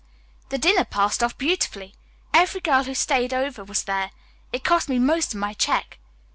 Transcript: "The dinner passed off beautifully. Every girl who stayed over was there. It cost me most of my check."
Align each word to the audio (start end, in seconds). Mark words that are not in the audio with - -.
"The 0.49 0.57
dinner 0.57 0.83
passed 0.83 1.21
off 1.23 1.37
beautifully. 1.37 1.93
Every 2.33 2.59
girl 2.59 2.85
who 2.85 2.95
stayed 2.95 3.35
over 3.35 3.63
was 3.63 3.83
there. 3.83 4.09
It 4.51 4.63
cost 4.63 4.89
me 4.89 4.97
most 4.97 5.35
of 5.35 5.39
my 5.39 5.53
check." 5.53 5.99